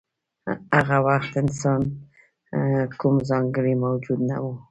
[0.77, 1.81] هغه وخت انسان
[2.99, 4.45] کوم ځانګړی موجود نه و.